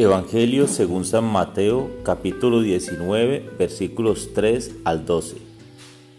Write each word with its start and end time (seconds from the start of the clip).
Evangelio 0.00 0.66
según 0.66 1.04
San 1.04 1.24
Mateo 1.24 1.90
capítulo 2.04 2.62
19 2.62 3.50
versículos 3.58 4.30
3 4.32 4.76
al 4.84 5.04
12. 5.04 5.36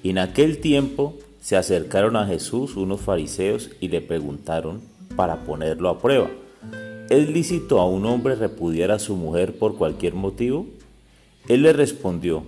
Y 0.04 0.12
en 0.12 0.20
aquel 0.20 0.60
tiempo 0.60 1.16
se 1.42 1.58
acercaron 1.58 2.16
a 2.16 2.28
Jesús 2.28 2.76
unos 2.76 3.02
fariseos 3.02 3.72
y 3.80 3.88
le 3.88 4.02
preguntaron 4.02 4.82
para 5.16 5.38
ponerlo 5.46 5.90
a 5.90 5.98
prueba, 5.98 6.30
¿es 7.10 7.28
lícito 7.28 7.80
a 7.80 7.88
un 7.88 8.06
hombre 8.06 8.36
repudiar 8.36 8.92
a 8.92 9.00
su 9.00 9.16
mujer 9.16 9.58
por 9.58 9.76
cualquier 9.78 10.14
motivo? 10.14 10.68
Él 11.48 11.64
le 11.64 11.74
respondió, 11.74 12.44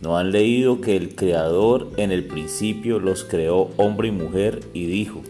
¿no 0.00 0.16
han 0.16 0.32
leído 0.32 0.80
que 0.80 0.96
el 0.96 1.14
Creador 1.14 1.90
en 1.98 2.12
el 2.12 2.24
principio 2.24 2.98
los 2.98 3.24
creó 3.24 3.68
hombre 3.76 4.08
y 4.08 4.12
mujer 4.12 4.60
y 4.72 4.86
dijo, 4.86 5.20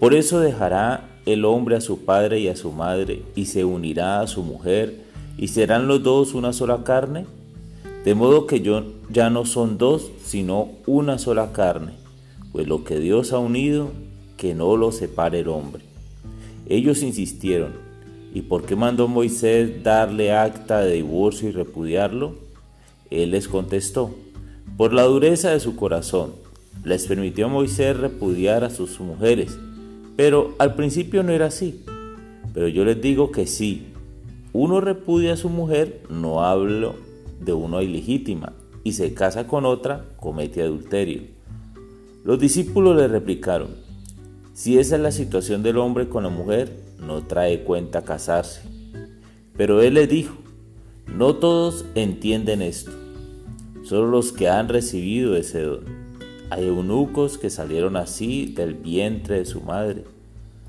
por 0.00 0.12
eso 0.12 0.40
dejará 0.40 1.15
el 1.26 1.44
hombre 1.44 1.76
a 1.76 1.80
su 1.80 2.04
padre 2.04 2.40
y 2.40 2.48
a 2.48 2.56
su 2.56 2.72
madre, 2.72 3.22
y 3.34 3.46
se 3.46 3.64
unirá 3.64 4.20
a 4.20 4.26
su 4.26 4.42
mujer, 4.42 5.02
y 5.36 5.48
serán 5.48 5.88
los 5.88 6.02
dos 6.02 6.34
una 6.34 6.52
sola 6.52 6.84
carne? 6.84 7.26
De 8.04 8.14
modo 8.14 8.46
que 8.46 8.60
yo 8.60 8.84
ya 9.10 9.28
no 9.28 9.44
son 9.44 9.76
dos, 9.76 10.10
sino 10.24 10.68
una 10.86 11.18
sola 11.18 11.52
carne, 11.52 11.92
pues 12.52 12.68
lo 12.68 12.84
que 12.84 13.00
Dios 13.00 13.32
ha 13.32 13.38
unido, 13.38 13.90
que 14.36 14.54
no 14.54 14.76
lo 14.76 14.92
separe 14.92 15.40
el 15.40 15.48
hombre. 15.48 15.82
Ellos 16.68 17.02
insistieron, 17.02 17.72
¿y 18.32 18.42
por 18.42 18.64
qué 18.64 18.76
mandó 18.76 19.08
Moisés 19.08 19.82
darle 19.82 20.32
acta 20.32 20.80
de 20.80 20.94
divorcio 20.94 21.48
y 21.48 21.52
repudiarlo? 21.52 22.34
Él 23.10 23.32
les 23.32 23.48
contestó, 23.48 24.14
por 24.76 24.92
la 24.92 25.02
dureza 25.02 25.50
de 25.50 25.60
su 25.60 25.74
corazón, 25.74 26.32
les 26.84 27.06
permitió 27.06 27.48
Moisés 27.48 27.96
repudiar 27.96 28.62
a 28.62 28.70
sus 28.70 29.00
mujeres, 29.00 29.58
pero 30.16 30.54
al 30.58 30.74
principio 30.74 31.22
no 31.22 31.32
era 31.32 31.46
así. 31.46 31.84
Pero 32.54 32.68
yo 32.68 32.84
les 32.84 33.00
digo 33.00 33.30
que 33.30 33.46
si 33.46 33.88
uno 34.52 34.80
repudia 34.80 35.34
a 35.34 35.36
su 35.36 35.50
mujer, 35.50 36.02
no 36.08 36.42
hablo 36.42 36.94
de 37.40 37.52
una 37.52 37.82
ilegítima, 37.82 38.54
y 38.82 38.92
se 38.92 39.12
casa 39.14 39.46
con 39.46 39.66
otra, 39.66 40.06
comete 40.16 40.62
adulterio. 40.62 41.22
Los 42.24 42.40
discípulos 42.40 42.96
le 42.96 43.08
replicaron, 43.08 43.68
si 44.54 44.78
esa 44.78 44.96
es 44.96 45.02
la 45.02 45.12
situación 45.12 45.62
del 45.62 45.76
hombre 45.76 46.08
con 46.08 46.22
la 46.22 46.30
mujer, 46.30 46.72
no 46.98 47.22
trae 47.24 47.62
cuenta 47.62 48.02
casarse. 48.02 48.62
Pero 49.56 49.82
él 49.82 49.94
les 49.94 50.08
dijo, 50.08 50.36
no 51.14 51.34
todos 51.34 51.84
entienden 51.94 52.62
esto, 52.62 52.92
solo 53.84 54.06
los 54.06 54.32
que 54.32 54.48
han 54.48 54.68
recibido 54.68 55.36
ese 55.36 55.60
don. 55.60 56.05
Hay 56.48 56.68
eunucos 56.68 57.38
que 57.38 57.50
salieron 57.50 57.96
así 57.96 58.46
del 58.46 58.74
vientre 58.74 59.38
de 59.38 59.46
su 59.46 59.62
madre. 59.62 60.04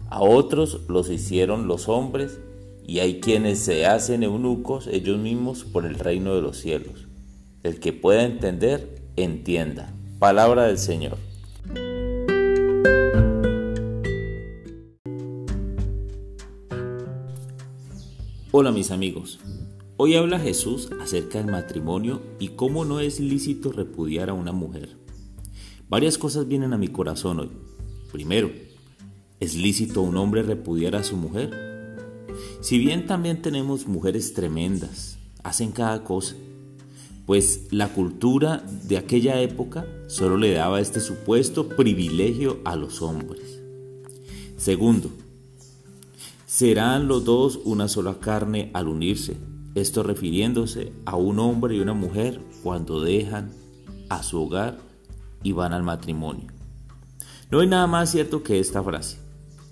A 0.10 0.24
otros 0.24 0.82
los 0.90 1.12
hicieron 1.12 1.68
los 1.68 1.88
hombres 1.88 2.40
y 2.88 3.00
hay 3.00 3.20
quienes 3.20 3.60
se 3.60 3.86
hacen 3.86 4.24
eunucos 4.24 4.88
ellos 4.88 5.20
mismos 5.20 5.66
por 5.66 5.86
el 5.86 6.00
reino 6.00 6.34
de 6.34 6.42
los 6.42 6.58
cielos. 6.58 7.08
El 7.62 7.80
que 7.80 7.94
pueda 7.94 8.24
entender, 8.24 9.04
entienda. 9.18 9.94
Palabra 10.18 10.64
del 10.64 10.80
Señor. 10.80 11.18
Hola 18.52 18.72
mis 18.72 18.90
amigos. 18.90 19.40
Hoy 19.98 20.16
habla 20.16 20.40
Jesús 20.40 20.90
acerca 21.00 21.38
del 21.38 21.52
matrimonio 21.52 22.22
y 22.40 22.50
cómo 22.50 22.84
no 22.84 23.00
es 23.00 23.20
lícito 23.20 23.72
repudiar 23.72 24.32
a 24.32 24.34
una 24.34 24.52
mujer. 24.52 25.07
Varias 25.90 26.18
cosas 26.18 26.50
vienen 26.50 26.74
a 26.74 26.78
mi 26.78 26.90
corazón 26.90 27.40
hoy. 27.40 27.50
Primero, 28.12 28.52
¿es 29.40 29.56
lícito 29.56 30.02
un 30.02 30.18
hombre 30.18 30.44
repudiar 30.44 30.98
a 30.98 31.04
su 31.04 31.16
mujer? 31.16 32.28
Si 32.60 32.78
bien 32.78 33.08
también 33.08 33.42
tenemos 33.42 33.88
mujeres 33.88 34.34
tremendas, 34.34 35.18
hacen 35.44 35.72
cada 35.72 36.04
cosa, 36.04 36.36
pues 37.26 37.68
la 37.72 37.94
cultura 37.94 38.66
de 38.84 38.98
aquella 38.98 39.40
época 39.42 39.86
solo 40.08 40.36
le 40.36 40.52
daba 40.52 40.82
este 40.82 41.00
supuesto 41.00 41.70
privilegio 41.70 42.60
a 42.66 42.76
los 42.76 43.02
hombres. 43.02 43.62
Segundo, 44.58 45.10
serán 46.46 47.08
los 47.08 47.24
dos 47.24 47.62
una 47.64 47.88
sola 47.88 48.20
carne 48.20 48.72
al 48.74 48.90
unirse, 48.90 49.38
esto 49.74 50.04
refiriéndose 50.04 50.92
a 51.06 51.16
un 51.16 51.40
hombre 51.40 51.78
y 51.78 51.80
una 51.80 51.94
mujer 51.94 52.42
cuando 52.62 53.00
dejan 53.00 53.52
a 54.10 54.22
su 54.22 54.42
hogar 54.42 54.87
y 55.44 55.52
van 55.52 55.74
al 55.74 55.84
matrimonio. 55.84 56.48
No 57.50 57.60
hay 57.60 57.68
nada 57.68 57.88
más 57.88 58.12
cierto 58.12 58.44
que 58.44 58.60
esta 58.60 58.84
frase. 58.84 59.18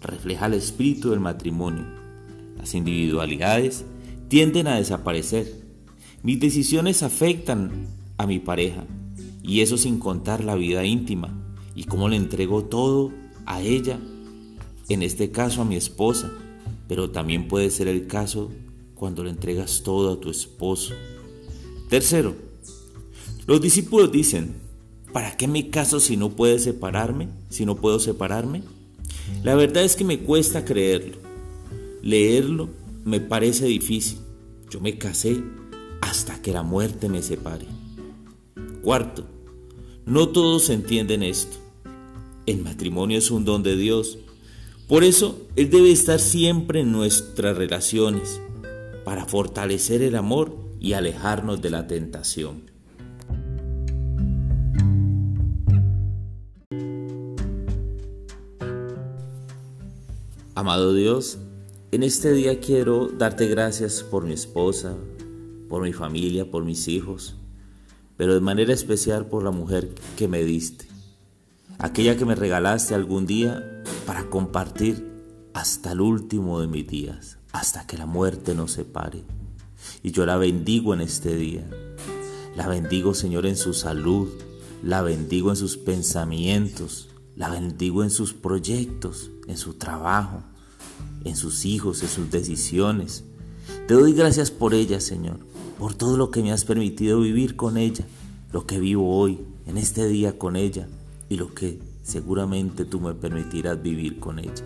Refleja 0.01 0.45
el 0.45 0.53
espíritu 0.53 1.09
del 1.09 1.19
matrimonio. 1.19 1.85
Las 2.57 2.73
individualidades 2.73 3.85
tienden 4.27 4.67
a 4.67 4.77
desaparecer. 4.77 5.51
Mis 6.23 6.39
decisiones 6.39 7.03
afectan 7.03 7.87
a 8.17 8.25
mi 8.25 8.39
pareja 8.39 8.85
y 9.43 9.61
eso 9.61 9.77
sin 9.77 9.99
contar 9.99 10.43
la 10.43 10.55
vida 10.55 10.85
íntima 10.85 11.33
y 11.75 11.83
cómo 11.83 12.09
le 12.09 12.15
entrego 12.15 12.63
todo 12.63 13.11
a 13.45 13.61
ella, 13.61 13.99
en 14.89 15.03
este 15.03 15.31
caso 15.31 15.61
a 15.61 15.65
mi 15.65 15.75
esposa, 15.75 16.31
pero 16.87 17.11
también 17.11 17.47
puede 17.47 17.69
ser 17.69 17.87
el 17.87 18.07
caso 18.07 18.51
cuando 18.95 19.23
le 19.23 19.29
entregas 19.29 19.83
todo 19.83 20.13
a 20.13 20.19
tu 20.19 20.29
esposo. 20.29 20.93
Tercero, 21.89 22.35
los 23.45 23.61
discípulos 23.61 24.11
dicen, 24.11 24.55
¿Para 25.15 25.37
qué 25.37 25.47
me 25.47 25.69
caso 25.69 26.01
si 26.01 26.17
no 26.17 26.31
puedo 26.31 26.59
separarme? 26.59 27.29
Si 27.47 27.65
no 27.65 27.77
puedo 27.77 27.99
separarme. 27.99 28.63
La 29.43 29.55
verdad 29.55 29.85
es 29.85 29.95
que 29.95 30.03
me 30.03 30.19
cuesta 30.19 30.65
creerlo. 30.65 31.15
Leerlo 32.01 32.67
me 33.05 33.21
parece 33.21 33.65
difícil. 33.65 34.17
Yo 34.69 34.81
me 34.81 34.97
casé 34.97 35.41
hasta 36.01 36.41
que 36.41 36.51
la 36.51 36.63
muerte 36.63 37.07
me 37.07 37.21
separe. 37.23 37.65
Cuarto, 38.81 39.23
no 40.05 40.27
todos 40.27 40.69
entienden 40.69 41.23
esto. 41.23 41.55
El 42.45 42.61
matrimonio 42.61 43.17
es 43.17 43.31
un 43.31 43.45
don 43.45 43.63
de 43.63 43.77
Dios. 43.77 44.17
Por 44.89 45.05
eso 45.05 45.47
Él 45.55 45.69
debe 45.69 45.93
estar 45.93 46.19
siempre 46.19 46.81
en 46.81 46.91
nuestras 46.91 47.55
relaciones 47.55 48.41
para 49.05 49.25
fortalecer 49.25 50.01
el 50.01 50.17
amor 50.17 50.57
y 50.81 50.91
alejarnos 50.91 51.61
de 51.61 51.69
la 51.69 51.87
tentación. 51.87 52.74
Amado 60.57 60.93
Dios, 60.93 61.37
en 61.91 62.01
este 62.01 62.31
día 62.31 62.61
quiero 62.61 63.09
darte 63.09 63.45
gracias 63.47 64.03
por 64.03 64.23
mi 64.23 64.31
esposa, 64.31 64.95
por 65.67 65.83
mi 65.83 65.91
familia, 65.91 66.49
por 66.49 66.63
mis 66.63 66.87
hijos, 66.87 67.35
pero 68.15 68.33
de 68.33 68.39
manera 68.39 68.73
especial 68.73 69.25
por 69.25 69.43
la 69.43 69.51
mujer 69.51 69.93
que 70.15 70.29
me 70.29 70.45
diste, 70.45 70.87
aquella 71.77 72.15
que 72.15 72.23
me 72.23 72.35
regalaste 72.35 72.95
algún 72.95 73.25
día 73.25 73.83
para 74.05 74.29
compartir 74.29 75.05
hasta 75.53 75.91
el 75.91 75.99
último 75.99 76.61
de 76.61 76.67
mis 76.67 76.87
días, 76.87 77.37
hasta 77.51 77.85
que 77.85 77.97
la 77.97 78.05
muerte 78.05 78.55
nos 78.55 78.71
separe. 78.71 79.25
Y 80.03 80.11
yo 80.11 80.25
la 80.25 80.37
bendigo 80.37 80.93
en 80.93 81.01
este 81.01 81.35
día. 81.35 81.69
La 82.55 82.69
bendigo, 82.69 83.13
Señor, 83.13 83.45
en 83.45 83.57
su 83.57 83.73
salud, 83.73 84.29
la 84.81 85.01
bendigo 85.01 85.49
en 85.49 85.57
sus 85.57 85.75
pensamientos, 85.75 87.09
la 87.35 87.49
bendigo 87.49 88.03
en 88.03 88.09
sus 88.09 88.33
proyectos, 88.33 89.31
en 89.47 89.57
su 89.57 89.73
trabajo, 89.73 90.41
en 91.23 91.35
sus 91.35 91.65
hijos, 91.65 92.01
en 92.01 92.09
sus 92.09 92.31
decisiones. 92.31 93.23
Te 93.87 93.93
doy 93.93 94.13
gracias 94.13 94.51
por 94.51 94.73
ella, 94.73 94.99
Señor, 94.99 95.39
por 95.77 95.93
todo 95.93 96.17
lo 96.17 96.31
que 96.31 96.41
me 96.41 96.51
has 96.51 96.63
permitido 96.63 97.19
vivir 97.19 97.55
con 97.55 97.77
ella, 97.77 98.05
lo 98.51 98.65
que 98.65 98.79
vivo 98.79 99.17
hoy, 99.17 99.39
en 99.67 99.77
este 99.77 100.07
día 100.07 100.37
con 100.37 100.55
ella 100.55 100.87
y 101.27 101.35
lo 101.35 101.53
que 101.53 101.79
seguramente 102.03 102.85
tú 102.85 103.01
me 103.01 103.13
permitirás 103.13 103.81
vivir 103.81 104.19
con 104.19 104.39
ella. 104.39 104.63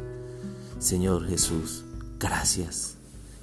Señor 0.77 1.27
Jesús, 1.27 1.83
gracias. 2.19 2.95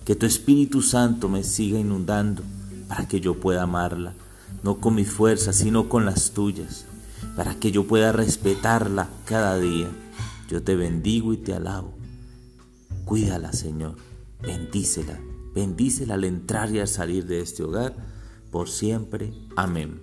Que 0.04 0.14
tu 0.14 0.26
Espíritu 0.26 0.82
Santo 0.82 1.28
me 1.28 1.42
siga 1.42 1.80
inundando 1.80 2.42
para 2.88 3.08
que 3.08 3.20
yo 3.20 3.34
pueda 3.34 3.62
amarla, 3.62 4.14
no 4.62 4.76
con 4.76 4.94
mis 4.94 5.10
fuerzas, 5.10 5.56
sino 5.56 5.88
con 5.88 6.04
las 6.04 6.30
tuyas 6.30 6.86
para 7.36 7.54
que 7.54 7.70
yo 7.70 7.86
pueda 7.86 8.12
respetarla 8.12 9.08
cada 9.24 9.58
día. 9.58 9.88
Yo 10.48 10.62
te 10.62 10.76
bendigo 10.76 11.32
y 11.32 11.38
te 11.38 11.54
alabo. 11.54 11.94
Cuídala, 13.04 13.52
Señor. 13.52 13.96
Bendícela. 14.42 15.18
Bendícela 15.54 16.14
al 16.14 16.24
entrar 16.24 16.70
y 16.72 16.80
al 16.80 16.88
salir 16.88 17.26
de 17.26 17.40
este 17.40 17.62
hogar. 17.62 17.94
Por 18.50 18.68
siempre. 18.68 19.32
Amén. 19.56 20.00